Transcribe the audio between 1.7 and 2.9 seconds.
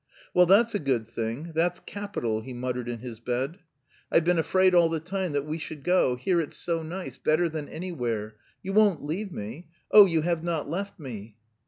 capital!" he muttered